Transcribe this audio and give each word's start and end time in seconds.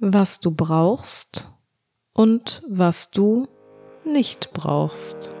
was 0.00 0.38
du 0.38 0.52
brauchst 0.52 1.50
und 2.12 2.62
was 2.68 3.10
du 3.10 3.48
nicht 4.04 4.52
brauchst. 4.52 5.34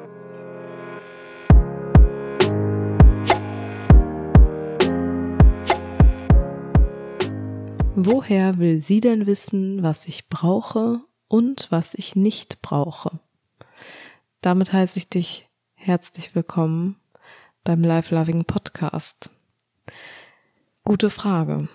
Woher 7.94 8.58
will 8.58 8.80
sie 8.80 9.00
denn 9.00 9.26
wissen, 9.26 9.82
was 9.82 10.06
ich 10.06 10.28
brauche 10.28 11.00
und 11.28 11.68
was 11.70 11.94
ich 11.94 12.16
nicht 12.16 12.60
brauche? 12.60 13.20
Damit 14.40 14.72
heiße 14.72 14.98
ich 14.98 15.08
dich 15.08 15.48
herzlich 15.74 16.34
willkommen 16.34 16.96
beim 17.62 17.82
Life 17.82 18.12
Loving 18.14 18.44
Podcast. 18.44 19.30
Gute 20.84 21.10
Frage. 21.10 21.68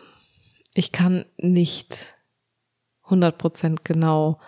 Ich 0.74 0.92
kann 0.92 1.26
nicht 1.38 2.16
100% 3.08 3.80
genau 3.84 4.40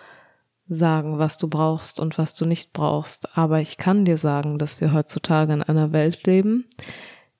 sagen, 0.68 1.18
was 1.18 1.38
du 1.38 1.48
brauchst 1.48 2.00
und 2.00 2.18
was 2.18 2.34
du 2.34 2.44
nicht 2.44 2.72
brauchst. 2.72 3.36
Aber 3.36 3.60
ich 3.60 3.76
kann 3.76 4.04
dir 4.04 4.18
sagen, 4.18 4.58
dass 4.58 4.80
wir 4.80 4.92
heutzutage 4.92 5.52
in 5.52 5.62
einer 5.62 5.92
Welt 5.92 6.26
leben, 6.26 6.66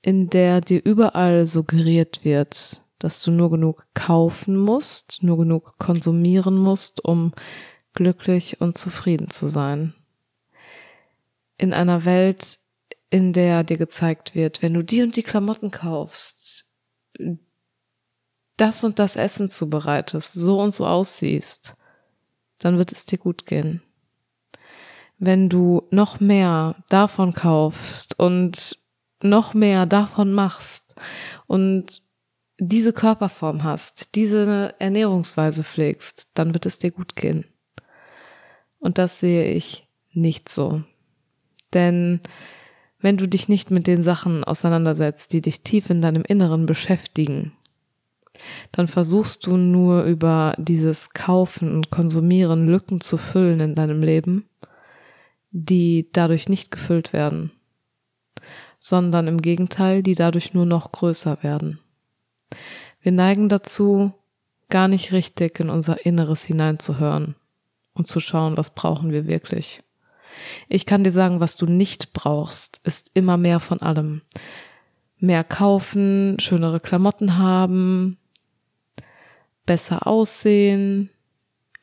in 0.02 0.30
der 0.30 0.60
dir 0.60 0.84
überall 0.84 1.46
suggeriert 1.46 2.24
wird, 2.24 2.80
dass 2.98 3.22
du 3.22 3.30
nur 3.30 3.50
genug 3.50 3.86
kaufen 3.94 4.56
musst, 4.56 5.22
nur 5.22 5.38
genug 5.38 5.78
konsumieren 5.78 6.56
musst, 6.56 7.04
um 7.04 7.32
glücklich 7.94 8.60
und 8.60 8.78
zufrieden 8.78 9.30
zu 9.30 9.48
sein. 9.48 9.94
In 11.58 11.72
einer 11.72 12.04
Welt, 12.04 12.58
in 13.10 13.32
der 13.32 13.64
dir 13.64 13.78
gezeigt 13.78 14.34
wird, 14.34 14.62
wenn 14.62 14.74
du 14.74 14.82
die 14.82 15.02
und 15.02 15.16
die 15.16 15.22
Klamotten 15.22 15.70
kaufst, 15.70 16.66
das 18.56 18.84
und 18.84 18.98
das 18.98 19.16
Essen 19.16 19.48
zubereitest, 19.48 20.32
so 20.32 20.60
und 20.60 20.72
so 20.72 20.86
aussiehst, 20.86 21.74
dann 22.58 22.78
wird 22.78 22.92
es 22.92 23.06
dir 23.06 23.18
gut 23.18 23.46
gehen. 23.46 23.82
Wenn 25.18 25.48
du 25.48 25.86
noch 25.90 26.20
mehr 26.20 26.76
davon 26.88 27.32
kaufst 27.32 28.18
und 28.18 28.78
noch 29.22 29.54
mehr 29.54 29.86
davon 29.86 30.32
machst 30.32 30.94
und 31.46 32.02
diese 32.58 32.92
Körperform 32.92 33.64
hast, 33.64 34.14
diese 34.14 34.74
Ernährungsweise 34.78 35.62
pflegst, 35.62 36.30
dann 36.34 36.54
wird 36.54 36.66
es 36.66 36.78
dir 36.78 36.90
gut 36.90 37.16
gehen. 37.16 37.44
Und 38.78 38.98
das 38.98 39.20
sehe 39.20 39.52
ich 39.52 39.86
nicht 40.12 40.48
so. 40.48 40.82
Denn 41.74 42.20
wenn 43.00 43.16
du 43.16 43.28
dich 43.28 43.48
nicht 43.48 43.70
mit 43.70 43.86
den 43.86 44.02
Sachen 44.02 44.44
auseinandersetzt, 44.44 45.32
die 45.32 45.40
dich 45.40 45.62
tief 45.62 45.90
in 45.90 46.00
deinem 46.00 46.22
Inneren 46.22 46.66
beschäftigen, 46.66 47.52
dann 48.72 48.88
versuchst 48.88 49.46
du 49.46 49.56
nur 49.56 50.04
über 50.04 50.54
dieses 50.58 51.12
Kaufen 51.12 51.74
und 51.74 51.90
Konsumieren 51.90 52.66
Lücken 52.66 53.00
zu 53.00 53.16
füllen 53.16 53.60
in 53.60 53.74
deinem 53.74 54.02
Leben, 54.02 54.48
die 55.50 56.08
dadurch 56.12 56.48
nicht 56.48 56.70
gefüllt 56.70 57.12
werden, 57.12 57.50
sondern 58.78 59.26
im 59.26 59.40
Gegenteil, 59.40 60.02
die 60.02 60.14
dadurch 60.14 60.54
nur 60.54 60.66
noch 60.66 60.92
größer 60.92 61.42
werden. 61.42 61.78
Wir 63.00 63.12
neigen 63.12 63.48
dazu, 63.48 64.12
gar 64.68 64.88
nicht 64.88 65.12
richtig 65.12 65.60
in 65.60 65.70
unser 65.70 66.04
Inneres 66.04 66.44
hineinzuhören 66.44 67.36
und 67.94 68.06
zu 68.06 68.20
schauen, 68.20 68.56
was 68.56 68.70
brauchen 68.70 69.12
wir 69.12 69.26
wirklich. 69.26 69.80
Ich 70.68 70.86
kann 70.86 71.04
dir 71.04 71.12
sagen, 71.12 71.40
was 71.40 71.56
du 71.56 71.66
nicht 71.66 72.12
brauchst, 72.12 72.80
ist 72.84 73.10
immer 73.14 73.36
mehr 73.36 73.60
von 73.60 73.80
allem. 73.80 74.22
Mehr 75.18 75.44
kaufen, 75.44 76.36
schönere 76.40 76.80
Klamotten 76.80 77.38
haben, 77.38 78.18
besser 79.66 80.06
aussehen. 80.06 81.10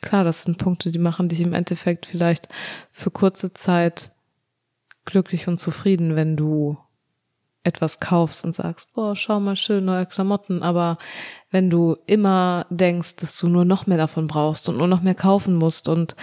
Klar, 0.01 0.23
das 0.23 0.43
sind 0.43 0.57
Punkte, 0.57 0.91
die 0.91 0.99
machen 0.99 1.29
dich 1.29 1.41
im 1.41 1.53
Endeffekt 1.53 2.05
vielleicht 2.05 2.47
für 2.91 3.11
kurze 3.11 3.53
Zeit 3.53 4.11
glücklich 5.05 5.47
und 5.47 5.57
zufrieden, 5.57 6.15
wenn 6.15 6.35
du 6.35 6.77
etwas 7.63 7.99
kaufst 7.99 8.43
und 8.43 8.53
sagst, 8.53 8.89
oh, 8.95 9.15
schau 9.15 9.39
mal 9.39 9.55
schön, 9.55 9.85
neue 9.85 10.05
Klamotten, 10.05 10.61
aber 10.61 10.97
wenn 11.49 11.69
du 11.69 11.95
immer 12.05 12.65
denkst, 12.69 13.17
dass 13.17 13.37
du 13.37 13.47
nur 13.47 13.63
noch 13.63 13.87
mehr 13.87 13.97
davon 13.97 14.27
brauchst 14.27 14.67
und 14.67 14.77
nur 14.77 14.87
noch 14.87 15.01
mehr 15.01 15.15
kaufen 15.15 15.55
musst 15.55 15.87
und 15.87 16.15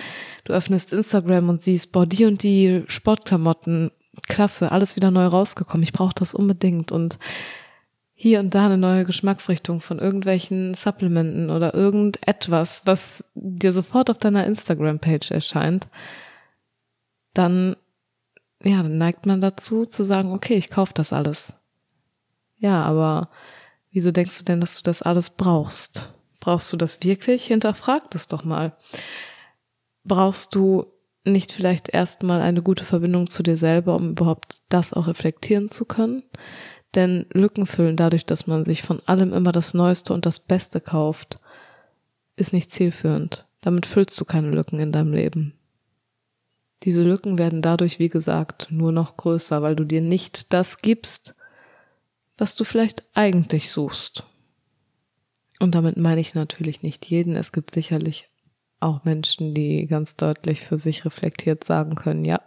du 0.44 0.52
öffnest 0.52 0.92
Instagram 0.92 1.48
und 1.48 1.60
siehst, 1.60 1.92
boah, 1.92 2.04
die 2.04 2.26
und 2.26 2.42
die 2.42 2.84
Sportklamotten, 2.86 3.90
klasse, 4.28 4.70
alles 4.70 4.96
wieder 4.96 5.10
neu 5.10 5.26
rausgekommen, 5.26 5.82
ich 5.82 5.92
brauche 5.92 6.14
das 6.14 6.34
unbedingt 6.34 6.92
und 6.92 7.18
hier 8.22 8.40
und 8.40 8.54
da 8.54 8.66
eine 8.66 8.76
neue 8.76 9.06
Geschmacksrichtung 9.06 9.80
von 9.80 9.98
irgendwelchen 9.98 10.74
Supplementen 10.74 11.48
oder 11.48 11.72
irgendetwas, 11.72 12.82
was 12.84 13.24
dir 13.34 13.72
sofort 13.72 14.10
auf 14.10 14.18
deiner 14.18 14.44
Instagram-Page 14.44 15.30
erscheint, 15.30 15.88
dann 17.32 17.76
ja, 18.62 18.82
dann 18.82 18.98
neigt 18.98 19.24
man 19.24 19.40
dazu 19.40 19.86
zu 19.86 20.04
sagen, 20.04 20.32
okay, 20.32 20.56
ich 20.56 20.68
kaufe 20.68 20.92
das 20.92 21.14
alles. 21.14 21.54
Ja, 22.58 22.82
aber 22.82 23.30
wieso 23.90 24.12
denkst 24.12 24.40
du 24.40 24.44
denn, 24.44 24.60
dass 24.60 24.76
du 24.76 24.82
das 24.82 25.00
alles 25.00 25.30
brauchst? 25.30 26.14
Brauchst 26.40 26.70
du 26.74 26.76
das 26.76 27.02
wirklich? 27.02 27.46
Hinterfrag 27.46 28.10
das 28.10 28.26
doch 28.26 28.44
mal. 28.44 28.76
Brauchst 30.04 30.54
du 30.54 30.92
nicht 31.24 31.52
vielleicht 31.52 31.88
erstmal 31.88 32.42
eine 32.42 32.60
gute 32.60 32.84
Verbindung 32.84 33.28
zu 33.28 33.42
dir 33.42 33.56
selber, 33.56 33.96
um 33.96 34.10
überhaupt 34.10 34.58
das 34.68 34.92
auch 34.92 35.06
reflektieren 35.06 35.70
zu 35.70 35.86
können? 35.86 36.22
Denn 36.94 37.26
Lücken 37.32 37.66
füllen 37.66 37.96
dadurch, 37.96 38.26
dass 38.26 38.46
man 38.46 38.64
sich 38.64 38.82
von 38.82 39.00
allem 39.06 39.32
immer 39.32 39.52
das 39.52 39.74
Neueste 39.74 40.12
und 40.12 40.26
das 40.26 40.40
Beste 40.40 40.80
kauft, 40.80 41.38
ist 42.36 42.52
nicht 42.52 42.70
zielführend. 42.70 43.46
Damit 43.60 43.86
füllst 43.86 44.20
du 44.20 44.24
keine 44.24 44.50
Lücken 44.50 44.80
in 44.80 44.92
deinem 44.92 45.12
Leben. 45.12 45.54
Diese 46.82 47.02
Lücken 47.02 47.38
werden 47.38 47.60
dadurch, 47.60 47.98
wie 47.98 48.08
gesagt, 48.08 48.68
nur 48.70 48.90
noch 48.90 49.16
größer, 49.16 49.60
weil 49.62 49.76
du 49.76 49.84
dir 49.84 50.00
nicht 50.00 50.52
das 50.52 50.78
gibst, 50.78 51.34
was 52.38 52.54
du 52.54 52.64
vielleicht 52.64 53.04
eigentlich 53.12 53.70
suchst. 53.70 54.26
Und 55.60 55.74
damit 55.74 55.98
meine 55.98 56.22
ich 56.22 56.34
natürlich 56.34 56.82
nicht 56.82 57.04
jeden. 57.06 57.36
Es 57.36 57.52
gibt 57.52 57.70
sicherlich 57.70 58.30
auch 58.80 59.04
Menschen, 59.04 59.54
die 59.54 59.86
ganz 59.86 60.16
deutlich 60.16 60.62
für 60.62 60.78
sich 60.78 61.04
reflektiert 61.04 61.64
sagen 61.64 61.96
können, 61.96 62.24
ja, 62.24 62.40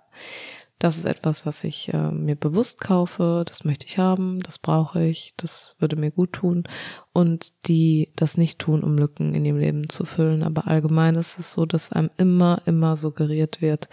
das 0.80 0.98
ist 0.98 1.06
etwas, 1.06 1.46
was 1.46 1.64
ich 1.64 1.94
äh, 1.94 2.12
mir 2.12 2.36
bewusst 2.36 2.82
kaufe, 2.82 3.44
das 3.48 3.64
möchte 3.64 3.86
ich 3.86 3.98
haben, 3.98 4.40
das 4.40 4.60
brauche 4.60 5.04
ich, 5.04 5.34
das 5.38 5.78
würde 5.80 5.96
mir 5.96 6.12
gut 6.12 6.34
tun. 6.34 6.64
Und 7.14 7.68
die 7.68 8.12
das 8.16 8.38
nicht 8.38 8.60
tun, 8.60 8.84
um 8.84 8.98
Lücken 8.98 9.34
in 9.34 9.46
ihrem 9.46 9.60
Leben 9.60 9.90
zu 9.90 10.04
füllen. 10.04 10.44
Aber 10.44 10.68
allgemein 10.68 11.16
ist 11.16 11.40
es 11.40 11.54
so, 11.54 11.66
dass 11.66 11.92
einem 11.92 12.10
immer, 12.18 12.62
immer 12.66 12.98
suggeriert 12.98 13.62
wird, 13.62 13.88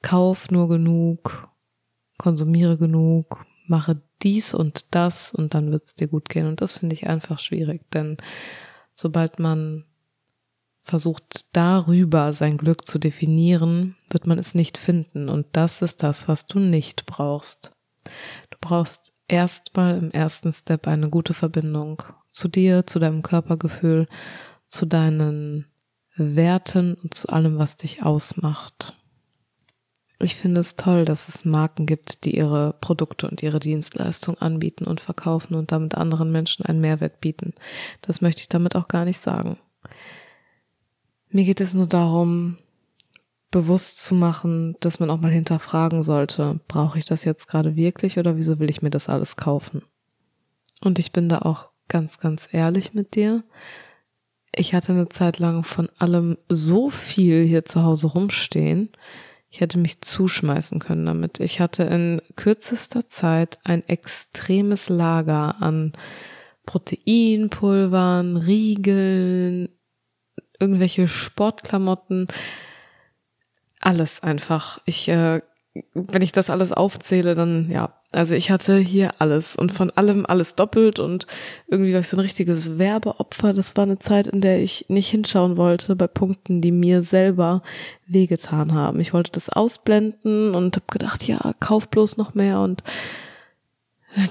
kauf 0.00 0.50
nur 0.50 0.68
genug, 0.68 1.48
konsumiere 2.16 2.78
genug, 2.78 3.44
mache 3.66 4.00
dies 4.22 4.54
und 4.54 4.94
das 4.94 5.34
und 5.34 5.54
dann 5.54 5.72
wird 5.72 5.84
es 5.84 5.94
dir 5.94 6.08
gut 6.08 6.28
gehen. 6.28 6.46
Und 6.46 6.60
das 6.60 6.78
finde 6.78 6.94
ich 6.94 7.08
einfach 7.08 7.38
schwierig, 7.38 7.90
denn 7.90 8.16
sobald 8.94 9.38
man 9.38 9.84
versucht 10.80 11.46
darüber 11.52 12.32
sein 12.32 12.56
Glück 12.56 12.86
zu 12.86 12.98
definieren, 12.98 13.96
wird 14.12 14.26
man 14.26 14.38
es 14.38 14.54
nicht 14.54 14.78
finden. 14.78 15.28
Und 15.28 15.46
das 15.52 15.82
ist 15.82 16.02
das, 16.02 16.28
was 16.28 16.46
du 16.46 16.58
nicht 16.58 17.06
brauchst. 17.06 17.72
Du 18.50 18.58
brauchst 18.60 19.14
erstmal 19.28 19.98
im 19.98 20.10
ersten 20.10 20.52
Step 20.52 20.86
eine 20.86 21.10
gute 21.10 21.34
Verbindung 21.34 22.02
zu 22.30 22.48
dir, 22.48 22.86
zu 22.86 22.98
deinem 22.98 23.22
Körpergefühl, 23.22 24.08
zu 24.68 24.86
deinen 24.86 25.66
Werten 26.16 26.94
und 26.94 27.14
zu 27.14 27.28
allem, 27.28 27.58
was 27.58 27.76
dich 27.76 28.02
ausmacht. 28.02 28.94
Ich 30.22 30.36
finde 30.36 30.60
es 30.60 30.76
toll, 30.76 31.04
dass 31.04 31.28
es 31.28 31.44
Marken 31.44 31.84
gibt, 31.84 32.24
die 32.24 32.36
ihre 32.36 32.74
Produkte 32.80 33.28
und 33.28 33.42
ihre 33.42 33.58
Dienstleistungen 33.58 34.40
anbieten 34.40 34.84
und 34.84 35.00
verkaufen 35.00 35.54
und 35.54 35.72
damit 35.72 35.96
anderen 35.96 36.30
Menschen 36.30 36.64
einen 36.64 36.80
Mehrwert 36.80 37.20
bieten. 37.20 37.54
Das 38.02 38.20
möchte 38.20 38.40
ich 38.40 38.48
damit 38.48 38.76
auch 38.76 38.86
gar 38.86 39.04
nicht 39.04 39.18
sagen. 39.18 39.58
Mir 41.30 41.44
geht 41.44 41.60
es 41.60 41.74
nur 41.74 41.86
darum, 41.86 42.58
bewusst 43.52 44.04
zu 44.04 44.16
machen, 44.16 44.74
dass 44.80 44.98
man 44.98 45.10
auch 45.10 45.20
mal 45.20 45.30
hinterfragen 45.30 46.02
sollte, 46.02 46.58
brauche 46.66 46.98
ich 46.98 47.04
das 47.04 47.22
jetzt 47.22 47.46
gerade 47.46 47.76
wirklich 47.76 48.18
oder 48.18 48.36
wieso 48.36 48.58
will 48.58 48.68
ich 48.68 48.82
mir 48.82 48.90
das 48.90 49.08
alles 49.08 49.36
kaufen? 49.36 49.82
Und 50.80 50.98
ich 50.98 51.12
bin 51.12 51.28
da 51.28 51.38
auch 51.38 51.70
ganz, 51.86 52.18
ganz 52.18 52.48
ehrlich 52.50 52.94
mit 52.94 53.14
dir. 53.14 53.44
Ich 54.52 54.74
hatte 54.74 54.92
eine 54.92 55.08
Zeit 55.08 55.38
lang 55.38 55.62
von 55.62 55.88
allem 55.98 56.36
so 56.48 56.90
viel 56.90 57.44
hier 57.44 57.64
zu 57.64 57.84
Hause 57.84 58.08
rumstehen, 58.08 58.90
ich 59.52 59.60
hätte 59.60 59.78
mich 59.78 60.00
zuschmeißen 60.00 60.78
können 60.78 61.04
damit. 61.04 61.38
Ich 61.38 61.60
hatte 61.60 61.82
in 61.82 62.22
kürzester 62.36 63.06
Zeit 63.10 63.58
ein 63.64 63.86
extremes 63.86 64.88
Lager 64.88 65.60
an 65.60 65.92
Proteinpulvern, 66.64 68.38
Riegeln, 68.38 69.68
irgendwelche 70.58 71.06
Sportklamotten, 71.06 72.28
alles 73.82 74.22
einfach. 74.22 74.80
Ich, 74.86 75.08
äh, 75.08 75.38
wenn 75.94 76.22
ich 76.22 76.32
das 76.32 76.50
alles 76.50 76.72
aufzähle, 76.72 77.34
dann 77.34 77.70
ja, 77.70 77.94
Also 78.12 78.34
ich 78.34 78.50
hatte 78.50 78.76
hier 78.76 79.14
alles 79.20 79.56
und 79.56 79.72
von 79.72 79.90
allem 79.90 80.26
alles 80.26 80.54
doppelt 80.54 80.98
und 80.98 81.26
irgendwie 81.66 81.94
war 81.94 82.00
ich 82.00 82.08
so 82.08 82.18
ein 82.18 82.20
richtiges 82.20 82.78
Werbeopfer. 82.78 83.54
Das 83.54 83.74
war 83.76 83.84
eine 83.84 83.98
Zeit, 83.98 84.26
in 84.26 84.42
der 84.42 84.60
ich 84.60 84.84
nicht 84.88 85.08
hinschauen 85.08 85.56
wollte 85.56 85.96
bei 85.96 86.08
Punkten, 86.08 86.60
die 86.60 86.72
mir 86.72 87.00
selber 87.00 87.62
wehgetan 88.06 88.74
haben. 88.74 89.00
Ich 89.00 89.14
wollte 89.14 89.32
das 89.32 89.48
ausblenden 89.48 90.54
und 90.54 90.76
habe 90.76 90.86
gedacht, 90.90 91.26
ja, 91.26 91.52
kauf 91.58 91.88
bloß 91.88 92.18
noch 92.18 92.34
mehr 92.34 92.60
und 92.60 92.82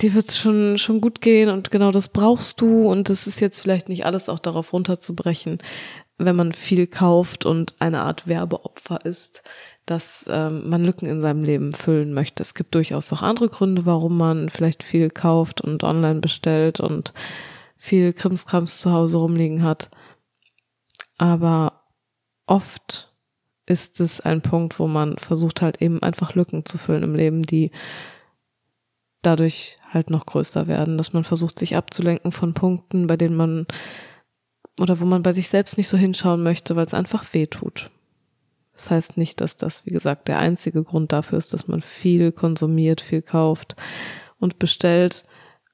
dir 0.02 0.14
wird's 0.14 0.38
schon 0.38 0.78
schon 0.78 1.02
gut 1.02 1.22
gehen 1.22 1.50
und 1.50 1.72
genau 1.72 1.92
das 1.92 2.10
brauchst 2.10 2.62
du 2.62 2.88
und 2.88 3.10
das 3.10 3.26
ist 3.26 3.40
jetzt 3.40 3.60
vielleicht 3.60 3.90
nicht 3.90 4.06
alles 4.06 4.30
auch 4.30 4.38
darauf 4.38 4.74
runterzubrechen, 4.74 5.58
wenn 6.26 6.36
man 6.36 6.54
viel 6.54 6.88
kauft 6.88 7.46
und 7.46 7.76
eine 7.80 8.02
Art 8.02 8.28
Werbeopfer 8.28 9.06
ist, 9.06 9.44
dass 9.86 10.26
ähm, 10.30 10.70
man 10.70 10.84
Lücken 10.84 11.08
in 11.08 11.22
seinem 11.22 11.42
Leben 11.42 11.74
füllen 11.74 12.14
möchte. 12.14 12.42
Es 12.44 12.54
gibt 12.54 12.76
durchaus 12.76 13.12
auch 13.14 13.22
andere 13.22 13.50
Gründe, 13.50 13.86
warum 13.86 14.18
man 14.18 14.50
vielleicht 14.50 14.84
viel 14.84 15.10
kauft 15.10 15.62
und 15.62 15.84
online 15.84 16.20
bestellt 16.20 16.80
und 16.80 17.14
viel 17.76 18.14
Krimskrams 18.14 18.80
zu 18.80 18.92
Hause 18.92 19.18
rumliegen 19.18 19.64
hat. 19.64 19.90
Aber 21.18 21.84
oft 22.46 23.14
ist 23.66 24.00
es 24.00 24.22
ein 24.22 24.42
Punkt, 24.42 24.80
wo 24.80 24.88
man 24.88 25.18
versucht 25.18 25.62
halt 25.62 25.82
eben 25.82 26.02
einfach 26.02 26.36
Lücken 26.36 26.66
zu 26.66 26.78
füllen 26.78 27.04
im 27.04 27.16
Leben, 27.16 27.44
die 27.44 27.72
dadurch 29.22 29.78
halt 29.90 30.10
noch 30.10 30.26
größer 30.26 30.68
werden, 30.68 30.98
dass 30.98 31.14
man 31.14 31.24
versucht, 31.24 31.60
sich 31.60 31.76
abzulenken 31.76 32.32
von 32.32 32.54
Punkten, 32.54 33.08
bei 33.08 33.18
denen 33.18 33.36
man 33.36 33.68
oder 34.82 35.00
wo 35.00 35.06
man 35.06 35.24
bei 35.24 35.34
sich 35.34 35.48
selbst 35.48 35.78
nicht 35.78 35.88
so 35.88 35.98
hinschauen 35.98 36.44
möchte, 36.44 36.76
weil 36.76 36.86
es 36.86 36.94
einfach 36.94 37.34
weh 37.34 37.48
tut. 37.48 37.92
Das 38.74 38.90
heißt 38.90 39.18
nicht, 39.18 39.42
dass 39.42 39.58
das, 39.58 39.86
wie 39.86 39.92
gesagt, 39.92 40.28
der 40.28 40.40
einzige 40.40 40.84
Grund 40.84 41.12
dafür 41.12 41.38
ist, 41.38 41.54
dass 41.54 41.68
man 41.68 41.82
viel 41.82 42.32
konsumiert, 42.32 43.02
viel 43.02 43.22
kauft 43.22 43.76
und 44.40 44.60
bestellt. 44.60 45.24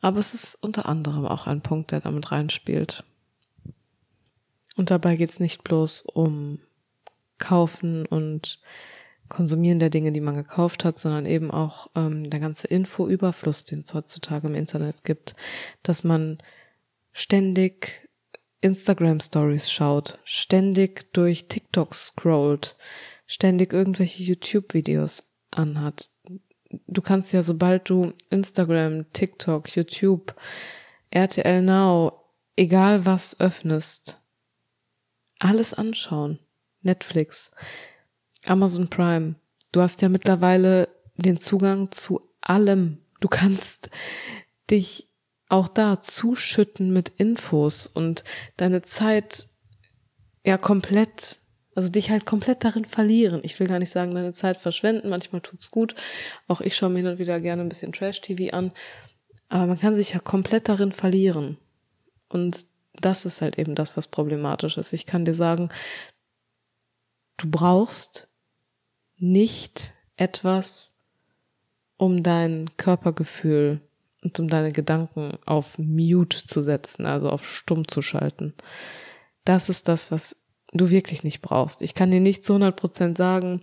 Aber 0.01 0.19
es 0.19 0.33
ist 0.33 0.55
unter 0.55 0.87
anderem 0.87 1.25
auch 1.25 1.47
ein 1.47 1.61
Punkt, 1.61 1.91
der 1.91 2.01
damit 2.01 2.31
reinspielt. 2.31 3.03
Und 4.75 4.91
dabei 4.91 5.15
geht 5.15 5.29
es 5.29 5.39
nicht 5.39 5.63
bloß 5.63 6.01
um 6.01 6.59
Kaufen 7.37 8.05
und 8.05 8.59
Konsumieren 9.29 9.79
der 9.79 9.89
Dinge, 9.89 10.11
die 10.11 10.21
man 10.21 10.35
gekauft 10.35 10.85
hat, 10.85 10.97
sondern 10.97 11.25
eben 11.25 11.51
auch 11.51 11.87
ähm, 11.95 12.29
der 12.29 12.39
ganze 12.39 12.67
Infoüberfluss, 12.67 13.65
den 13.65 13.79
es 13.79 13.93
heutzutage 13.93 14.47
im 14.47 14.55
Internet 14.55 15.03
gibt, 15.03 15.35
dass 15.83 16.05
man 16.05 16.37
ständig 17.11 18.06
Instagram 18.61 19.19
Stories 19.19 19.71
schaut, 19.71 20.19
ständig 20.23 21.13
durch 21.13 21.47
TikTok 21.47 21.93
scrollt, 21.93 22.75
ständig 23.25 23.73
irgendwelche 23.73 24.23
YouTube 24.23 24.73
Videos 24.73 25.23
anhat. 25.51 26.09
Du 26.87 27.01
kannst 27.01 27.33
ja, 27.33 27.43
sobald 27.43 27.89
du 27.89 28.13
Instagram, 28.29 29.11
TikTok, 29.13 29.75
YouTube, 29.75 30.33
RTL 31.11 31.61
Now, 31.61 32.23
egal 32.55 33.05
was 33.05 33.39
öffnest, 33.39 34.19
alles 35.39 35.73
anschauen. 35.73 36.39
Netflix, 36.81 37.51
Amazon 38.45 38.87
Prime. 38.87 39.35
Du 39.71 39.81
hast 39.81 40.01
ja 40.01 40.09
mittlerweile 40.09 40.89
den 41.15 41.37
Zugang 41.37 41.91
zu 41.91 42.21
allem. 42.41 42.99
Du 43.19 43.27
kannst 43.27 43.89
dich 44.69 45.07
auch 45.49 45.67
da 45.67 45.99
zuschütten 45.99 46.91
mit 46.91 47.09
Infos 47.09 47.87
und 47.87 48.23
deine 48.57 48.81
Zeit 48.81 49.47
ja 50.45 50.57
komplett, 50.57 51.39
also 51.75 51.89
dich 51.89 52.09
halt 52.09 52.25
komplett 52.25 52.63
darin 52.63 52.85
verlieren. 52.85 53.41
Ich 53.43 53.59
will 53.59 53.67
gar 53.67 53.79
nicht 53.79 53.91
sagen, 53.91 54.13
deine 54.13 54.33
Zeit 54.33 54.57
verschwenden, 54.57 55.09
manchmal 55.09 55.41
tut's 55.41 55.71
gut. 55.71 55.95
Auch 56.47 56.61
ich 56.61 56.75
schaue 56.75 56.89
mir 56.89 56.99
hin 56.99 57.07
und 57.07 57.19
wieder 57.19 57.39
gerne 57.39 57.61
ein 57.61 57.69
bisschen 57.69 57.93
Trash-TV 57.93 58.55
an. 58.55 58.71
Aber 59.49 59.67
man 59.67 59.79
kann 59.79 59.95
sich 59.95 60.13
ja 60.13 60.19
komplett 60.19 60.67
darin 60.67 60.91
verlieren. 60.91 61.57
Und 62.29 62.65
das 62.99 63.25
ist 63.25 63.41
halt 63.41 63.57
eben 63.57 63.75
das, 63.75 63.95
was 63.95 64.07
problematisch 64.07 64.77
ist. 64.77 64.91
Ich 64.91 65.05
kann 65.05 65.23
dir 65.23 65.33
sagen, 65.33 65.69
du 67.37 67.49
brauchst 67.49 68.29
nicht 69.17 69.93
etwas, 70.15 70.95
um 71.97 72.23
dein 72.23 72.69
Körpergefühl 72.77 73.81
und 74.23 74.39
um 74.39 74.47
deine 74.47 74.71
Gedanken 74.71 75.37
auf 75.45 75.77
Mute 75.77 76.45
zu 76.45 76.61
setzen, 76.61 77.05
also 77.05 77.29
auf 77.29 77.47
stumm 77.47 77.87
zu 77.87 78.01
schalten. 78.01 78.53
Das 79.45 79.69
ist 79.69 79.87
das, 79.87 80.11
was 80.11 80.35
du 80.73 80.89
wirklich 80.89 81.23
nicht 81.23 81.41
brauchst. 81.41 81.81
Ich 81.81 81.93
kann 81.93 82.11
dir 82.11 82.19
nicht 82.19 82.43
zu 82.43 82.53
100 82.53 82.75
Prozent 82.75 83.17
sagen, 83.17 83.61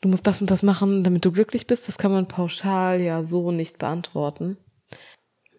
du 0.00 0.08
musst 0.08 0.26
das 0.26 0.40
und 0.40 0.50
das 0.50 0.62
machen, 0.62 1.04
damit 1.04 1.24
du 1.24 1.32
glücklich 1.32 1.66
bist. 1.66 1.88
Das 1.88 1.98
kann 1.98 2.12
man 2.12 2.26
pauschal 2.26 3.00
ja 3.00 3.22
so 3.22 3.52
nicht 3.52 3.78
beantworten. 3.78 4.56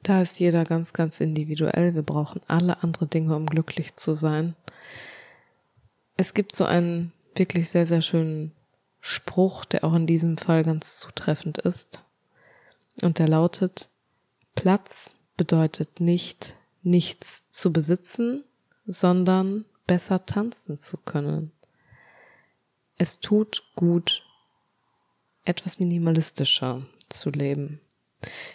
Da 0.03 0.21
ist 0.21 0.39
jeder 0.39 0.65
ganz, 0.65 0.93
ganz 0.93 1.19
individuell. 1.19 1.95
Wir 1.95 2.03
brauchen 2.03 2.41
alle 2.47 2.83
andere 2.83 3.07
Dinge, 3.07 3.35
um 3.35 3.47
glücklich 3.47 3.95
zu 3.95 4.13
sein. 4.13 4.55
Es 6.15 6.33
gibt 6.33 6.55
so 6.55 6.65
einen 6.65 7.11
wirklich 7.35 7.69
sehr, 7.69 7.85
sehr 7.85 8.01
schönen 8.01 8.51
Spruch, 9.01 9.65
der 9.65 9.83
auch 9.83 9.95
in 9.95 10.05
diesem 10.07 10.37
Fall 10.37 10.63
ganz 10.63 10.99
zutreffend 10.99 11.57
ist. 11.57 12.03
Und 13.01 13.19
der 13.19 13.27
lautet, 13.27 13.89
Platz 14.55 15.19
bedeutet 15.37 15.99
nicht, 15.99 16.55
nichts 16.81 17.49
zu 17.51 17.73
besitzen, 17.73 18.43
sondern 18.85 19.65
besser 19.87 20.25
tanzen 20.25 20.77
zu 20.77 20.97
können. 20.97 21.51
Es 22.97 23.19
tut 23.19 23.63
gut, 23.75 24.23
etwas 25.43 25.79
minimalistischer 25.79 26.85
zu 27.09 27.29
leben. 27.29 27.81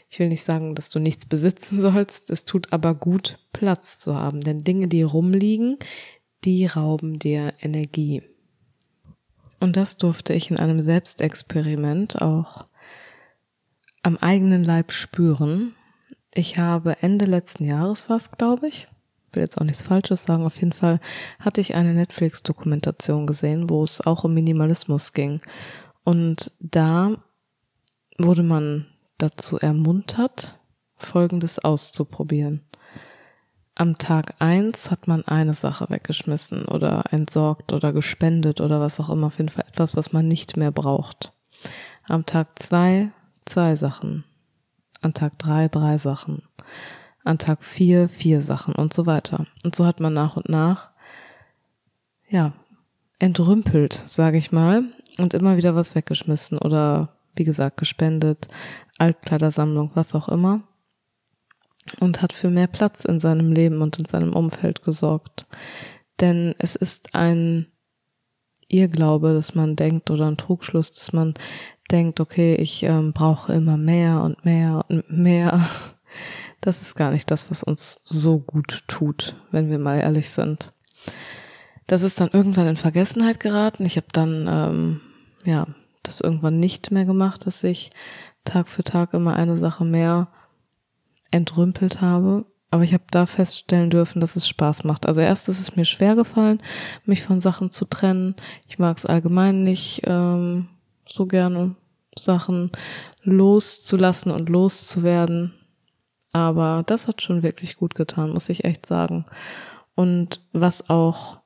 Ich 0.09 0.19
will 0.19 0.29
nicht 0.29 0.43
sagen, 0.43 0.75
dass 0.75 0.89
du 0.89 0.99
nichts 0.99 1.27
besitzen 1.27 1.81
sollst, 1.81 2.31
es 2.31 2.45
tut 2.45 2.73
aber 2.73 2.95
gut, 2.95 3.39
Platz 3.53 3.99
zu 3.99 4.17
haben, 4.17 4.41
denn 4.41 4.61
Dinge, 4.61 4.89
die 4.89 5.03
rumliegen, 5.03 5.79
die 6.45 6.67
rauben 6.67 7.19
dir 7.19 7.53
Energie. 7.61 8.23
Und 9.61 9.77
das 9.77 9.99
durfte 9.99 10.33
ich 10.33 10.51
in 10.51 10.59
einem 10.59 10.81
Selbstexperiment 10.81 12.21
auch 12.23 12.65
am 14.03 14.17
eigenen 14.17 14.65
Leib 14.65 14.93
spüren. 14.93 15.75
Ich 16.33 16.59
habe 16.59 17.03
Ende 17.03 17.25
letzten 17.25 17.65
Jahres 17.65 18.09
was, 18.09 18.33
glaube 18.33 18.69
ich, 18.69 18.87
will 19.33 19.43
jetzt 19.43 19.59
auch 19.59 19.65
nichts 19.65 19.83
Falsches 19.83 20.25
sagen, 20.25 20.45
auf 20.45 20.57
jeden 20.57 20.73
Fall 20.73 21.01
hatte 21.39 21.61
ich 21.61 21.75
eine 21.75 21.95
Netflix-Dokumentation 21.95 23.27
gesehen, 23.27 23.71
wo 23.71 23.83
es 23.83 24.01
auch 24.01 24.25
um 24.25 24.35
Minimalismus 24.35 25.13
ging. 25.13 25.41
Und 26.05 26.53
da 26.61 27.17
wurde 28.19 28.43
man 28.43 28.87
dazu 29.19 29.59
ermuntert, 29.59 30.59
Folgendes 30.97 31.59
auszuprobieren. 31.59 32.63
Am 33.75 33.97
Tag 33.97 34.35
eins 34.41 34.91
hat 34.91 35.09
man 35.09 35.25
eine 35.25 35.55
Sache 35.55 35.89
weggeschmissen 35.89 36.67
oder 36.67 37.05
entsorgt 37.13 37.73
oder 37.73 37.93
gespendet 37.93 38.61
oder 38.61 38.81
was 38.81 39.01
auch 39.01 39.09
immer, 39.09 39.29
auf 39.29 39.39
jeden 39.39 39.49
Fall 39.49 39.65
etwas, 39.69 39.97
was 39.97 40.13
man 40.13 40.29
nicht 40.29 40.57
mehr 40.57 40.71
braucht. 40.71 41.33
Am 42.07 42.27
Tag 42.27 42.59
zwei 42.59 43.11
zwei 43.45 43.77
Sachen. 43.77 44.25
An 45.01 45.15
Tag 45.15 45.39
drei 45.39 45.69
drei 45.69 45.99
Sachen. 45.99 46.43
An 47.25 47.39
Tag 47.39 47.63
vier 47.63 48.09
vier 48.09 48.41
Sachen 48.41 48.75
und 48.75 48.93
so 48.93 49.07
weiter. 49.07 49.47
Und 49.65 49.75
so 49.75 49.87
hat 49.87 50.01
man 50.01 50.13
nach 50.13 50.37
und 50.37 50.49
nach, 50.49 50.91
ja, 52.29 52.53
entrümpelt, 53.19 53.93
sage 53.93 54.39
ich 54.39 54.51
mal, 54.51 54.85
und 55.19 55.35
immer 55.35 55.57
wieder 55.57 55.75
was 55.75 55.95
weggeschmissen 55.95 56.59
oder, 56.59 57.17
wie 57.37 57.45
gesagt, 57.45 57.77
gespendet, 57.77 58.49
Altkleidersammlung, 58.99 59.91
was 59.95 60.15
auch 60.15 60.29
immer. 60.29 60.63
Und 61.99 62.23
hat 62.23 62.33
für 62.33 62.51
mehr 62.51 62.67
Platz 62.67 63.05
in 63.05 63.21
seinem 63.21 63.53
Leben 63.53 63.83
und 63.83 63.99
in 63.99 64.07
seinem 64.07 64.33
Umfeld 64.33 64.83
gesorgt. 64.83 65.47
Denn 66.21 66.55
es 66.59 66.77
ist 66.77 67.15
ein 67.15 67.67
Irrglaube, 68.71 69.33
dass 69.35 69.55
man 69.55 69.77
denkt 69.77 70.11
oder 70.11 70.27
ein 70.27 70.37
Trugschluss, 70.37 70.91
dass 70.91 71.13
man 71.13 71.35
denkt, 71.91 72.21
okay, 72.21 72.55
ich 72.55 72.83
ähm, 72.83 73.13
brauche 73.13 73.53
immer 73.53 73.77
mehr 73.77 74.23
und 74.23 74.45
mehr 74.45 74.85
und 74.89 75.11
mehr. 75.11 75.67
Das 76.63 76.83
ist 76.83 76.95
gar 76.95 77.11
nicht 77.11 77.31
das, 77.31 77.51
was 77.51 77.63
uns 77.63 78.03
so 78.05 78.39
gut 78.39 78.83
tut, 78.87 79.35
wenn 79.51 79.71
wir 79.71 79.79
mal 79.79 79.99
ehrlich 79.99 80.29
sind. 80.29 80.75
Das 81.87 82.03
ist 82.03 82.21
dann 82.21 82.29
irgendwann 82.35 82.67
in 82.67 82.77
Vergessenheit 82.77 83.41
geraten. 83.41 83.87
Ich 83.87 83.97
habe 83.97 84.09
dann 84.13 84.47
ähm, 84.47 85.01
ja 85.47 85.69
das 86.03 86.21
irgendwann 86.21 86.61
nicht 86.61 86.91
mehr 86.91 87.07
gemacht, 87.07 87.47
dass 87.47 87.65
ich 87.65 87.91
Tag 88.45 88.69
für 88.69 88.85
Tag 88.85 89.15
immer 89.15 89.37
eine 89.37 89.57
Sache 89.57 89.85
mehr 89.85 90.29
entrümpelt 91.31 92.01
habe. 92.01 92.45
Aber 92.71 92.85
ich 92.85 92.95
habe 92.95 93.05
da 93.11 93.27
feststellen 93.27 93.91
dürfen, 93.91 94.21
dass 94.21 94.37
es 94.37 94.49
Spaß 94.49 94.85
macht. 94.85 95.07
Also 95.07 95.21
erst 95.21 95.49
ist 95.49 95.61
es 95.61 95.75
mir 95.75 95.85
schwer 95.85 96.15
gefallen, 96.15 96.61
mich 97.05 97.23
von 97.23 97.41
Sachen 97.41 97.71
zu 97.71 97.85
trennen. 97.85 98.37
Ich 98.69 98.79
mag 98.79 98.97
es 98.97 99.07
allgemein 99.07 99.65
nicht 99.65 100.03
ähm, 100.05 100.69
so 101.09 101.27
gerne, 101.27 101.75
Sachen 102.17 102.71
loszulassen 103.23 104.31
und 104.31 104.49
loszuwerden. 104.49 105.53
Aber 106.33 106.85
das 106.87 107.09
hat 107.09 107.23
schon 107.23 107.43
wirklich 107.43 107.77
gut 107.77 107.95
getan, 107.95 108.31
muss 108.31 108.49
ich 108.49 108.65
echt 108.65 108.87
sagen. 108.87 109.25
Und 109.97 110.41
was 110.53 110.91
auch 110.91 111.41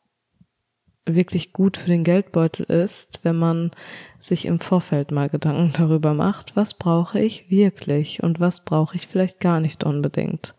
wirklich 1.07 1.52
gut 1.52 1.76
für 1.76 1.88
den 1.88 2.04
Geldbeutel 2.04 2.64
ist, 2.64 3.21
wenn 3.23 3.37
man 3.37 3.71
sich 4.19 4.47
im 4.47 4.61
Vorfeld 4.61 5.11
mal 5.11 5.28
Gedanken 5.28 5.73
darüber 5.76 6.14
macht, 6.14 6.57
was 6.57 6.75
brauche 6.75 7.21
ich 7.21 7.50
wirklich 7.50 8.23
und 8.23 8.40
was 8.40 8.64
brauche 8.64 8.97
ich 8.97 9.07
vielleicht 9.07 9.40
gar 9.40 9.61
nicht 9.61 9.85
unbedingt. 9.85 10.54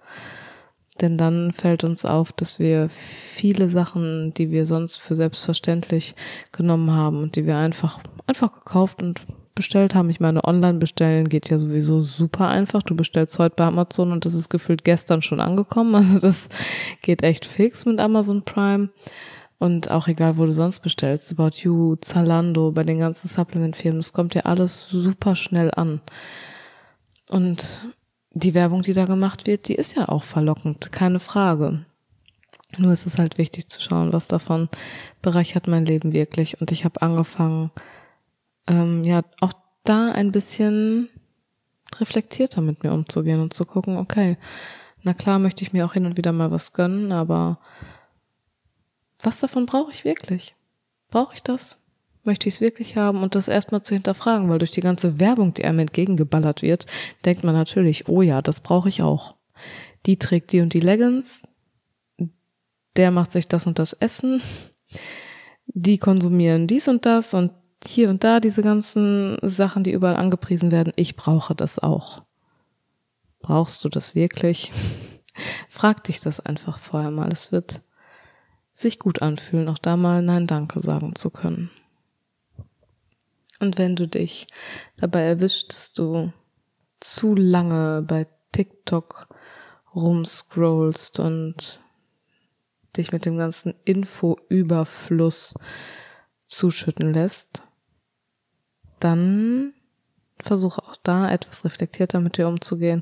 Denn 1.02 1.18
dann 1.18 1.52
fällt 1.52 1.84
uns 1.84 2.06
auf, 2.06 2.32
dass 2.32 2.60
wir 2.60 2.88
viele 2.90 3.68
Sachen, 3.68 4.34
die 4.34 4.52
wir 4.52 4.66
sonst 4.66 4.98
für 4.98 5.16
selbstverständlich 5.16 6.16
genommen 6.52 6.92
haben 6.92 7.22
und 7.22 7.36
die 7.36 7.46
wir 7.46 7.58
einfach, 7.58 8.00
einfach 8.28 8.54
gekauft 8.54 9.02
und 9.02 9.26
bestellt 9.56 9.96
haben. 9.96 10.10
Ich 10.10 10.20
meine, 10.20 10.44
online 10.44 10.78
bestellen 10.78 11.28
geht 11.28 11.50
ja 11.50 11.60
sowieso 11.60 12.02
super 12.02 12.48
einfach. 12.48 12.84
Du 12.84 12.96
bestellst 12.96 13.40
heute 13.40 13.56
bei 13.56 13.66
Amazon 13.66 14.12
und 14.12 14.26
das 14.26 14.34
ist 14.34 14.50
gefühlt 14.50 14.84
gestern 14.84 15.22
schon 15.22 15.40
angekommen. 15.40 15.96
Also 16.06 16.20
das 16.20 16.50
geht 17.02 17.24
echt 17.24 17.46
fix 17.46 17.86
mit 17.86 18.00
Amazon 18.00 18.44
Prime. 18.44 18.90
Und 19.58 19.90
auch 19.90 20.08
egal, 20.08 20.38
wo 20.38 20.46
du 20.46 20.54
sonst 20.54 20.80
bestellst, 20.80 21.32
About 21.32 21.58
You, 21.58 21.96
Zalando, 21.96 22.72
bei 22.72 22.84
den 22.84 23.00
ganzen 23.00 23.28
Supplement-Firmen, 23.30 24.00
das 24.00 24.12
kommt 24.12 24.36
ja 24.36 24.42
alles 24.42 24.90
super 24.90 25.36
schnell 25.36 25.72
an. 25.72 26.02
Und 27.30 27.82
die 28.36 28.54
Werbung, 28.54 28.82
die 28.82 28.94
da 28.94 29.06
gemacht 29.06 29.48
wird, 29.48 29.70
die 29.70 29.76
ist 29.76 29.96
ja 29.96 30.10
auch 30.10 30.24
verlockend, 30.24 30.92
keine 30.92 31.20
Frage. 31.20 31.86
Nur 32.78 32.92
ist 32.92 33.06
es 33.06 33.18
halt 33.18 33.38
wichtig 33.38 33.70
zu 33.70 33.82
schauen, 33.82 34.12
was 34.12 34.28
davon 34.28 34.70
bereichert 35.22 35.68
mein 35.68 35.86
Leben 35.86 36.12
wirklich. 36.12 36.60
Und 36.60 36.72
ich 36.72 36.84
habe 36.84 37.02
angefangen, 37.02 37.72
ähm, 38.68 39.04
ja, 39.06 39.22
auch 39.40 39.54
da 39.86 40.12
ein 40.12 40.34
bisschen 40.34 41.10
reflektierter 41.98 42.60
mit 42.60 42.84
mir 42.84 42.92
umzugehen 42.92 43.40
und 43.40 43.54
zu 43.54 43.64
gucken, 43.64 43.98
okay, 43.98 44.38
na 45.04 45.14
klar 45.14 45.40
möchte 45.40 45.64
ich 45.64 45.72
mir 45.72 45.86
auch 45.86 45.94
hin 45.94 46.06
und 46.06 46.18
wieder 46.18 46.34
mal 46.34 46.52
was 46.52 46.74
gönnen, 46.74 47.14
aber 47.14 47.60
was 49.24 49.40
davon 49.40 49.66
brauche 49.66 49.92
ich 49.92 50.04
wirklich? 50.04 50.56
Brauche 51.10 51.36
ich 51.36 51.44
das? 51.44 51.85
Möchte 52.26 52.48
ich 52.48 52.56
es 52.56 52.62
wirklich 52.62 52.98
haben? 52.98 53.22
Und 53.24 53.36
das 53.36 53.48
erstmal 53.48 53.84
zu 53.84 53.94
hinterfragen, 53.94 54.50
weil 54.50 54.60
durch 54.60 54.72
die 54.72 54.82
ganze 54.82 55.20
Werbung, 55.20 55.54
die 55.54 55.66
einem 55.66 55.80
entgegengeballert 55.80 56.62
wird, 56.62 56.88
denkt 57.24 57.44
man 57.44 57.54
natürlich, 57.54 58.08
oh 58.10 58.22
ja, 58.22 58.42
das 58.42 58.62
brauche 58.62 58.90
ich 58.90 59.02
auch. 59.02 59.36
Die 60.06 60.18
trägt 60.18 60.52
die 60.52 60.62
und 60.62 60.74
die 60.74 60.80
Leggings, 60.80 61.48
der 62.96 63.12
macht 63.12 63.32
sich 63.32 63.48
das 63.48 63.68
und 63.68 63.80
das 63.80 63.94
Essen, 63.94 64.42
die 65.68 65.98
konsumieren 65.98 66.68
dies 66.68 66.88
und 66.88 67.06
das 67.06 67.34
und 67.34 67.52
hier 67.86 68.10
und 68.10 68.24
da 68.24 68.40
diese 68.40 68.64
ganzen 68.64 69.38
Sachen, 69.42 69.84
die 69.84 69.92
überall 69.92 70.16
angepriesen 70.16 70.72
werden. 70.72 70.94
Ich 70.96 71.16
brauche 71.16 71.56
das 71.56 71.80
auch. 71.80 72.24
Brauchst 73.40 73.84
du 73.84 73.90
das 73.90 74.16
wirklich? 74.16 74.72
Frag 75.70 76.04
dich 76.06 76.20
das 76.20 76.40
einfach 76.40 76.80
vorher 76.80 77.12
mal. 77.12 77.32
Es 77.32 77.52
wird 77.52 77.82
sich 78.72 79.00
gut 79.00 79.22
anfühlen, 79.22 79.68
auch 79.70 79.78
da 79.78 79.98
mal 79.98 80.22
Nein 80.22 80.48
Danke 80.48 80.80
sagen 80.80 81.16
zu 81.16 81.30
können. 81.30 81.70
Und 83.60 83.78
wenn 83.78 83.96
du 83.96 84.08
dich 84.08 84.48
dabei 84.98 85.22
erwischt, 85.22 85.74
dass 85.74 85.94
du 85.94 86.34
zu 87.00 87.36
lange 87.36 88.04
bei 88.08 88.28
TikTok 88.52 89.28
rumscrollst 89.94 91.20
und 91.20 91.80
dich 92.98 93.12
mit 93.12 93.26
dem 93.26 93.38
ganzen 93.38 93.76
Infoüberfluss 93.86 95.56
zuschütten 96.48 97.14
lässt, 97.14 97.64
dann 99.00 99.74
versuche 100.40 100.84
auch 100.84 100.96
da 101.02 101.32
etwas 101.32 101.64
reflektierter 101.64 102.20
mit 102.20 102.38
dir 102.38 102.48
umzugehen 102.48 103.02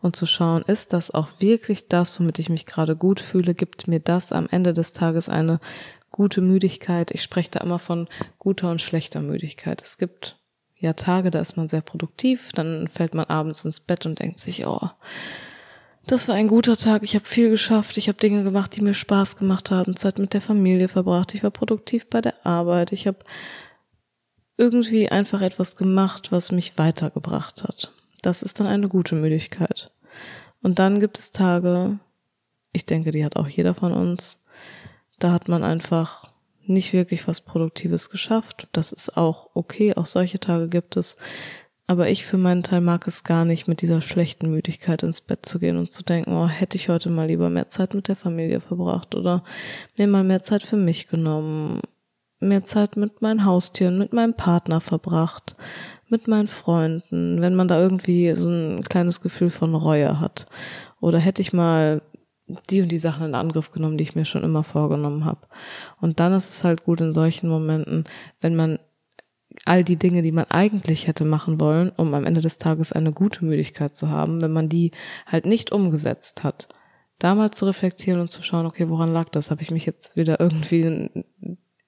und 0.00 0.16
zu 0.16 0.26
schauen, 0.26 0.62
ist 0.62 0.92
das 0.92 1.10
auch 1.10 1.28
wirklich 1.38 1.88
das, 1.88 2.18
womit 2.18 2.38
ich 2.38 2.48
mich 2.48 2.64
gerade 2.64 2.96
gut 2.96 3.20
fühle? 3.20 3.54
Gibt 3.54 3.86
mir 3.86 4.00
das 4.00 4.32
am 4.32 4.48
Ende 4.50 4.72
des 4.72 4.92
Tages 4.92 5.28
eine 5.28 5.60
gute 6.20 6.42
Müdigkeit? 6.42 7.12
Ich 7.12 7.22
spreche 7.22 7.52
da 7.52 7.60
immer 7.60 7.78
von 7.78 8.06
guter 8.36 8.70
und 8.70 8.82
schlechter 8.82 9.22
Müdigkeit. 9.22 9.80
Es 9.80 9.96
gibt 9.96 10.36
ja 10.76 10.92
Tage, 10.92 11.30
da 11.30 11.40
ist 11.40 11.56
man 11.56 11.70
sehr 11.70 11.80
produktiv, 11.80 12.50
dann 12.52 12.88
fällt 12.88 13.14
man 13.14 13.24
abends 13.24 13.64
ins 13.64 13.80
Bett 13.80 14.04
und 14.04 14.18
denkt 14.18 14.38
sich, 14.38 14.66
oh, 14.66 14.90
das 16.06 16.28
war 16.28 16.34
ein 16.34 16.48
guter 16.48 16.76
Tag, 16.76 17.04
ich 17.04 17.14
habe 17.14 17.24
viel 17.24 17.48
geschafft, 17.48 17.96
ich 17.96 18.08
habe 18.08 18.18
Dinge 18.18 18.44
gemacht, 18.44 18.76
die 18.76 18.82
mir 18.82 18.92
Spaß 18.92 19.36
gemacht 19.36 19.70
haben, 19.70 19.96
Zeit 19.96 20.18
mit 20.18 20.34
der 20.34 20.42
Familie 20.42 20.88
verbracht, 20.88 21.32
ich 21.32 21.42
war 21.42 21.50
produktiv 21.50 22.10
bei 22.10 22.20
der 22.20 22.44
Arbeit, 22.44 22.92
ich 22.92 23.06
habe 23.06 23.20
irgendwie 24.58 25.08
einfach 25.08 25.40
etwas 25.40 25.74
gemacht, 25.74 26.32
was 26.32 26.52
mich 26.52 26.76
weitergebracht 26.76 27.64
hat. 27.64 27.92
Das 28.20 28.42
ist 28.42 28.60
dann 28.60 28.66
eine 28.66 28.90
gute 28.90 29.14
Müdigkeit. 29.14 29.90
Und 30.60 30.80
dann 30.80 31.00
gibt 31.00 31.18
es 31.18 31.30
Tage, 31.30 31.98
ich 32.72 32.84
denke, 32.84 33.10
die 33.10 33.24
hat 33.24 33.36
auch 33.36 33.48
jeder 33.48 33.72
von 33.72 33.94
uns, 33.94 34.42
da 35.20 35.32
hat 35.32 35.48
man 35.48 35.62
einfach 35.62 36.30
nicht 36.66 36.92
wirklich 36.92 37.26
was 37.26 37.40
Produktives 37.40 38.10
geschafft. 38.10 38.68
Das 38.72 38.92
ist 38.92 39.16
auch 39.16 39.50
okay, 39.54 39.94
auch 39.94 40.06
solche 40.06 40.40
Tage 40.40 40.68
gibt 40.68 40.96
es. 40.96 41.16
Aber 41.86 42.08
ich 42.08 42.24
für 42.24 42.38
meinen 42.38 42.62
Teil 42.62 42.80
mag 42.80 43.06
es 43.06 43.24
gar 43.24 43.44
nicht, 43.44 43.66
mit 43.66 43.82
dieser 43.82 44.00
schlechten 44.00 44.50
Müdigkeit 44.50 45.02
ins 45.02 45.20
Bett 45.20 45.44
zu 45.44 45.58
gehen 45.58 45.76
und 45.76 45.90
zu 45.90 46.04
denken, 46.04 46.36
oh, 46.36 46.46
hätte 46.46 46.76
ich 46.76 46.88
heute 46.88 47.10
mal 47.10 47.26
lieber 47.26 47.50
mehr 47.50 47.68
Zeit 47.68 47.94
mit 47.94 48.06
der 48.06 48.16
Familie 48.16 48.60
verbracht 48.60 49.14
oder 49.14 49.42
mir 49.98 50.06
mal 50.06 50.22
mehr 50.22 50.42
Zeit 50.42 50.62
für 50.62 50.76
mich 50.76 51.08
genommen 51.08 51.80
mehr 52.40 52.64
Zeit 52.64 52.96
mit 52.96 53.22
meinen 53.22 53.44
Haustieren, 53.44 53.98
mit 53.98 54.12
meinem 54.12 54.34
Partner 54.34 54.80
verbracht, 54.80 55.54
mit 56.08 56.26
meinen 56.26 56.48
Freunden, 56.48 57.42
wenn 57.42 57.54
man 57.54 57.68
da 57.68 57.78
irgendwie 57.80 58.34
so 58.34 58.48
ein 58.48 58.82
kleines 58.82 59.20
Gefühl 59.20 59.50
von 59.50 59.74
Reue 59.74 60.18
hat. 60.18 60.46
Oder 61.00 61.18
hätte 61.18 61.42
ich 61.42 61.52
mal 61.52 62.02
die 62.70 62.82
und 62.82 62.90
die 62.92 62.98
Sachen 62.98 63.26
in 63.26 63.34
Angriff 63.34 63.70
genommen, 63.70 63.98
die 63.98 64.04
ich 64.04 64.14
mir 64.14 64.24
schon 64.24 64.44
immer 64.44 64.64
vorgenommen 64.64 65.24
habe. 65.24 65.40
Und 66.00 66.20
dann 66.20 66.32
ist 66.32 66.50
es 66.50 66.64
halt 66.64 66.84
gut 66.84 67.00
in 67.00 67.12
solchen 67.12 67.48
Momenten, 67.48 68.04
wenn 68.40 68.56
man 68.56 68.78
all 69.64 69.84
die 69.84 69.96
Dinge, 69.96 70.22
die 70.22 70.32
man 70.32 70.46
eigentlich 70.48 71.06
hätte 71.06 71.24
machen 71.24 71.60
wollen, 71.60 71.90
um 71.96 72.14
am 72.14 72.24
Ende 72.24 72.40
des 72.40 72.58
Tages 72.58 72.92
eine 72.92 73.12
gute 73.12 73.44
Müdigkeit 73.44 73.94
zu 73.94 74.08
haben, 74.08 74.40
wenn 74.40 74.52
man 74.52 74.68
die 74.68 74.92
halt 75.26 75.46
nicht 75.46 75.72
umgesetzt 75.72 76.44
hat, 76.44 76.68
da 77.18 77.34
mal 77.34 77.50
zu 77.50 77.66
reflektieren 77.66 78.20
und 78.20 78.30
zu 78.30 78.42
schauen, 78.42 78.66
okay, 78.66 78.88
woran 78.88 79.12
lag 79.12 79.28
das? 79.28 79.50
Habe 79.50 79.62
ich 79.62 79.70
mich 79.70 79.86
jetzt 79.86 80.16
wieder 80.16 80.40
irgendwie 80.40 81.10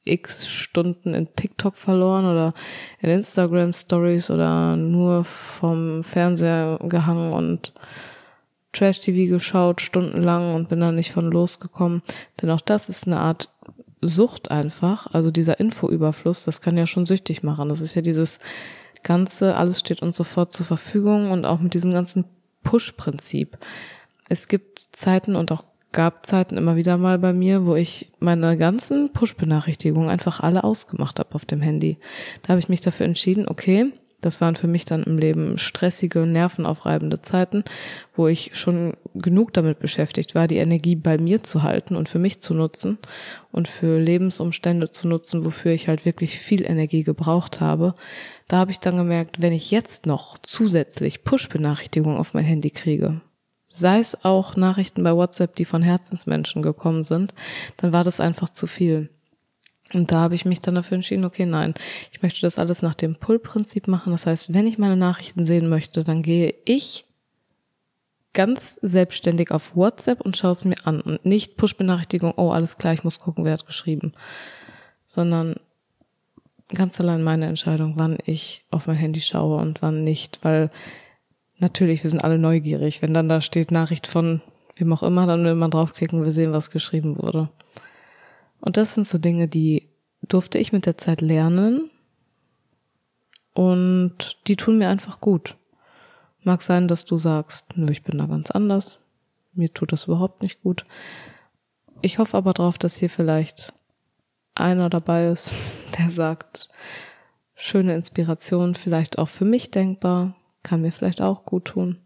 x 0.05 0.49
Stunden 0.49 1.15
in 1.15 1.35
TikTok 1.35 1.77
verloren 1.77 2.27
oder 2.27 2.55
in 3.01 3.11
Instagram 3.11 3.73
Stories 3.73 4.31
oder 4.31 4.77
nur 4.77 5.25
vom 5.25 6.03
Fernseher 6.03 6.79
gehangen 6.83 7.33
und 7.33 7.73
Trash 8.73 9.01
TV 9.01 9.31
geschaut 9.31 9.81
stundenlang 9.81 10.55
und 10.55 10.69
bin 10.69 10.81
da 10.81 10.93
nicht 10.93 11.13
von 11.13 11.31
losgekommen. 11.31 12.03
Denn 12.41 12.51
auch 12.51 12.61
das 12.61 12.89
ist 12.89 13.07
eine 13.07 13.19
Art 13.19 13.49
Sucht 14.01 14.51
einfach. 14.51 15.07
Also 15.13 15.31
dieser 15.31 15.61
Infoüberfluss, 15.61 16.45
das 16.45 16.61
kann 16.61 16.77
ja 16.77 16.87
schon 16.87 17.07
süchtig 17.07 17.43
machen. 17.43 17.69
Das 17.69 17.81
ist 17.81 17.95
ja 17.95 18.03
dieses 18.03 18.41
ganze, 19.03 19.57
alles 19.57 19.81
steht 19.81 20.03
uns 20.03 20.17
sofort 20.17 20.53
zur 20.53 20.67
Verfügung 20.67 21.31
und 21.31 21.45
auch 21.47 21.61
mit 21.61 21.75
diesem 21.75 21.93
ganzen 21.93 22.25
Push-Prinzip. 22.65 23.59
Es 24.29 24.49
gibt 24.49 24.79
Zeiten 24.79 25.37
und 25.37 25.53
auch 25.53 25.65
gab 25.93 26.25
Zeiten 26.27 26.57
immer 26.57 26.75
wieder 26.77 26.97
mal 26.97 27.19
bei 27.19 27.33
mir, 27.33 27.67
wo 27.67 27.77
ich 27.77 28.11
meine 28.19 28.57
ganzen 28.57 29.13
Push-Benachrichtigungen 29.13 30.09
einfach 30.09 30.41
alle 30.41 30.65
ausgemacht 30.65 31.19
habe 31.19 31.35
auf 31.35 31.45
dem 31.45 31.61
Handy. 31.61 31.99
Da 32.43 32.51
habe 32.51 32.61
ich 32.61 32.69
mich 32.69 32.81
dafür 32.81 33.07
entschieden, 33.07 33.47
okay, 33.47 33.93
das 34.23 34.41
waren 34.41 34.57
für 34.57 34.69
mich 34.69 34.87
dann 34.87 35.03
im 35.03 35.19
Leben 35.19 35.59
stressige, 35.59 36.21
nervenaufreibende 36.21 37.21
Zeiten, 37.21 37.65
wo 38.15 38.29
ich 38.29 38.53
schon 38.55 38.95
genug 39.15 39.53
damit 39.53 39.81
beschäftigt 39.81 40.35
war, 40.35 40.49
die 40.49 40.57
Energie 40.57 40.97
bei 40.97 41.19
mir 41.19 41.43
zu 41.43 41.63
halten 41.63 41.97
und 41.97 42.09
für 42.09 42.19
mich 42.19 42.41
zu 42.41 42.55
nutzen 42.55 42.99
und 43.51 43.69
für 43.69 43.99
Lebensumstände 43.99 44.91
zu 44.91 45.09
nutzen, 45.09 45.45
wofür 45.45 45.73
ich 45.73 45.89
halt 45.89 46.07
wirklich 46.07 46.39
viel 46.39 46.65
Energie 46.65 47.03
gebraucht 47.03 47.61
habe. 47.61 47.95
Da 48.49 48.59
habe 48.59 48.71
ich 48.71 48.81
dann 48.81 48.97
gemerkt, 48.97 49.43
wenn 49.43 49.53
ich 49.53 49.71
jetzt 49.71 50.07
noch 50.07 50.39
zusätzlich 50.39 51.25
Push-Benachrichtigungen 51.25 52.19
auf 52.19 52.33
mein 52.33 52.45
Handy 52.45 52.71
kriege, 52.71 53.21
sei 53.67 53.99
es 53.99 54.25
auch 54.25 54.55
Nachrichten 54.55 55.03
bei 55.03 55.17
WhatsApp, 55.17 55.57
die 55.57 55.65
von 55.65 55.83
Herzensmenschen 55.83 56.63
gekommen 56.63 57.03
sind, 57.03 57.35
dann 57.79 57.93
war 57.93 58.05
das 58.05 58.21
einfach 58.21 58.51
zu 58.51 58.67
viel. 58.67 59.09
Und 59.95 60.13
da 60.13 60.21
habe 60.21 60.35
ich 60.35 60.45
mich 60.45 60.61
dann 60.61 60.75
dafür 60.75 60.97
entschieden, 60.97 61.25
okay, 61.25 61.47
nein, 61.47 61.75
ich 62.13 62.23
möchte 62.23 62.41
das 62.41 62.59
alles 62.59 62.83
nach 62.83 62.95
dem 62.95 63.17
Pull-Prinzip 63.17 63.89
machen. 63.89 64.13
Das 64.13 64.27
heißt, 64.27 64.55
wenn 64.55 64.67
ich 64.67 64.79
meine 64.79 64.97
Nachrichten 64.97 65.45
sehen 65.45 65.69
möchte, 65.69 66.05
dann 66.05 66.23
gehe 66.23 66.55
ich 66.65 67.05
ganz 68.33 68.79
selbstständig 68.81 69.51
auf 69.51 69.77
WhatsApp 69.77 70.23
und 70.23 70.37
schaue 70.37 70.53
es 70.53 70.65
mir 70.65 70.77
an 70.85 71.03
und 71.03 71.25
nicht 71.27 71.57
Push-Benachrichtigung, 71.59 72.33
oh, 72.37 72.51
alles 72.51 72.79
klar, 72.79 72.95
ich 72.95 73.05
muss 73.05 73.21
gucken, 73.21 73.45
wer 73.45 73.53
hat 73.53 73.67
geschrieben, 73.67 74.13
sondern 75.07 75.57
ganz 76.69 76.99
allein 76.99 77.23
meine 77.23 77.47
Entscheidung, 77.47 77.95
wann 77.97 78.17
ich 78.25 78.65
auf 78.71 78.87
mein 78.87 78.97
Handy 78.97 79.21
schaue 79.21 79.59
und 79.59 79.83
wann 79.83 80.03
nicht, 80.03 80.39
weil 80.43 80.71
Natürlich, 81.63 82.03
wir 82.03 82.11
sind 82.11 82.25
alle 82.25 82.39
neugierig. 82.39 83.03
Wenn 83.03 83.15
dann 83.15 83.29
da 83.29 83.41
steht 83.41 83.71
Nachricht 83.71 84.09
von 84.09 84.43
wem 84.75 84.93
auch 84.93 85.05
immer, 85.05 85.29
dann 85.29 85.45
will 85.45 85.55
man 85.55 85.71
draufklicken 85.71 86.25
wir 86.25 86.33
sehen, 86.33 86.53
was 86.53 86.73
geschrieben 86.73 87.23
wurde. 87.23 87.51
Und 88.63 88.77
das 88.77 88.95
sind 88.95 89.07
so 89.07 89.19
Dinge, 89.19 89.49
die 89.49 89.91
durfte 90.23 90.57
ich 90.57 90.73
mit 90.73 90.87
der 90.87 90.97
Zeit 90.97 91.21
lernen 91.21 91.91
und 93.55 94.39
die 94.47 94.57
tun 94.57 94.79
mir 94.79 94.89
einfach 94.89 95.21
gut. 95.21 95.57
Mag 96.45 96.63
sein, 96.63 96.87
dass 96.87 97.05
du 97.05 97.19
sagst, 97.19 97.77
nö, 97.77 97.87
ich 97.91 98.05
bin 98.05 98.19
da 98.19 98.27
ganz 98.27 98.53
anders. 98.53 99.01
Mir 99.53 99.75
tut 99.75 99.93
das 99.93 100.05
überhaupt 100.05 100.43
nicht 100.43 100.63
gut. 100.63 100.87
Ich 102.03 102.19
hoffe 102.19 102.37
aber 102.37 102.53
drauf, 102.53 102.79
dass 102.79 102.97
hier 102.97 103.11
vielleicht 103.11 103.75
einer 104.55 104.89
dabei 104.89 105.27
ist, 105.27 105.53
der 105.99 106.11
sagt, 106.11 106.69
schöne 107.57 107.97
Inspiration, 107.97 108.77
vielleicht 108.77 109.19
auch 109.19 109.29
für 109.29 109.45
mich 109.45 109.73
denkbar, 109.73 110.37
kann 110.63 110.83
mir 110.83 110.93
vielleicht 110.93 111.21
auch 111.21 111.45
gut 111.45 111.65
tun. 111.65 111.99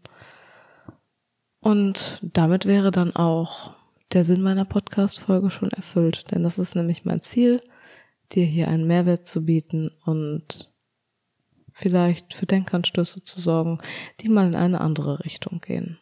Und 1.59 2.19
damit 2.23 2.65
wäre 2.65 2.89
dann 2.89 3.15
auch 3.15 3.73
der 4.13 4.23
Sinn 4.23 4.41
meiner 4.41 4.65
Podcast-Folge 4.65 5.49
schon 5.49 5.69
erfüllt, 5.69 6.31
denn 6.31 6.43
das 6.43 6.59
ist 6.59 6.75
nämlich 6.75 7.05
mein 7.05 7.21
Ziel, 7.21 7.61
dir 8.31 8.45
hier 8.45 8.67
einen 8.67 8.87
Mehrwert 8.87 9.25
zu 9.25 9.45
bieten 9.45 9.91
und 10.05 10.73
vielleicht 11.73 12.33
für 12.33 12.45
Denkanstöße 12.45 13.21
zu 13.21 13.39
sorgen, 13.39 13.77
die 14.21 14.29
mal 14.29 14.47
in 14.47 14.55
eine 14.55 14.81
andere 14.81 15.23
Richtung 15.25 15.59
gehen. 15.61 15.99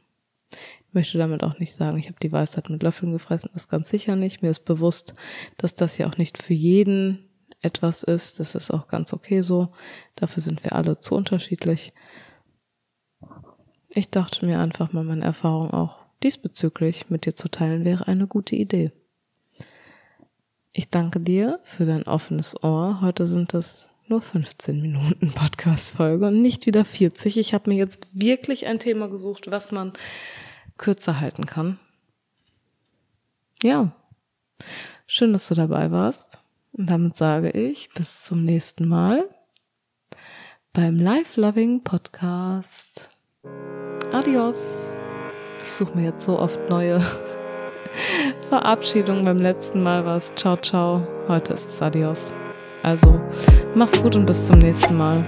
Ich 0.51 0.93
möchte 0.93 1.17
damit 1.17 1.43
auch 1.43 1.59
nicht 1.59 1.73
sagen, 1.73 1.99
ich 1.99 2.07
habe 2.07 2.19
die 2.21 2.31
Weisheit 2.31 2.69
mit 2.69 2.81
Löffeln 2.81 3.11
gefressen, 3.11 3.51
das 3.53 3.67
ganz 3.67 3.89
sicher 3.89 4.15
nicht. 4.15 4.41
Mir 4.41 4.51
ist 4.51 4.63
bewusst, 4.63 5.13
dass 5.57 5.75
das 5.75 5.97
ja 5.97 6.07
auch 6.07 6.17
nicht 6.17 6.41
für 6.41 6.53
jeden 6.53 7.29
etwas 7.61 8.03
ist. 8.03 8.39
Das 8.39 8.55
ist 8.55 8.71
auch 8.71 8.87
ganz 8.87 9.11
okay 9.11 9.41
so. 9.41 9.71
Dafür 10.15 10.41
sind 10.41 10.63
wir 10.63 10.73
alle 10.73 10.99
zu 10.99 11.15
unterschiedlich. 11.15 11.91
Ich 13.89 14.09
dachte 14.09 14.45
mir 14.45 14.59
einfach 14.59 14.93
mal, 14.93 15.03
meine 15.03 15.25
Erfahrung 15.25 15.71
auch 15.71 16.04
diesbezüglich 16.23 17.09
mit 17.09 17.25
dir 17.25 17.35
zu 17.35 17.49
teilen 17.49 17.85
wäre 17.85 18.07
eine 18.07 18.27
gute 18.27 18.55
Idee. 18.55 18.91
Ich 20.71 20.89
danke 20.89 21.19
dir 21.19 21.59
für 21.63 21.85
dein 21.85 22.03
offenes 22.03 22.61
Ohr. 22.63 22.99
Heute 23.01 23.27
sind 23.27 23.53
es 23.53 23.87
nur 24.07 24.21
15 24.21 24.81
Minuten 24.81 25.31
Podcast-Folge 25.35 26.27
und 26.27 26.41
nicht 26.41 26.65
wieder 26.65 26.85
40. 26.85 27.37
Ich 27.37 27.53
habe 27.53 27.69
mir 27.69 27.77
jetzt 27.77 28.07
wirklich 28.11 28.67
ein 28.67 28.79
Thema 28.79 29.07
gesucht, 29.07 29.51
was 29.51 29.71
man 29.71 29.93
kürzer 30.77 31.19
halten 31.19 31.45
kann. 31.45 31.79
Ja, 33.63 33.95
schön, 35.07 35.33
dass 35.33 35.47
du 35.47 35.55
dabei 35.55 35.91
warst. 35.91 36.39
Und 36.73 36.87
damit 36.87 37.15
sage 37.15 37.51
ich 37.51 37.89
bis 37.93 38.23
zum 38.23 38.43
nächsten 38.43 38.87
Mal 38.87 39.29
beim 40.73 40.97
Life 40.97 41.39
Loving 41.39 41.83
Podcast. 41.83 43.09
Adios. 44.11 44.99
Ich 45.65 45.73
suche 45.73 45.97
mir 45.97 46.03
jetzt 46.03 46.23
so 46.23 46.37
oft 46.39 46.69
neue 46.69 47.01
Verabschiedungen. 48.49 49.25
Beim 49.25 49.37
letzten 49.37 49.81
Mal 49.81 50.05
war 50.05 50.17
es 50.17 50.31
Ciao, 50.35 50.57
ciao. 50.57 51.01
Heute 51.27 51.53
ist 51.53 51.67
es 51.67 51.81
Adios. 51.81 52.35
Also, 52.83 53.19
mach's 53.73 53.99
gut 53.99 54.15
und 54.15 54.27
bis 54.27 54.45
zum 54.45 54.59
nächsten 54.59 54.95
Mal. 54.95 55.25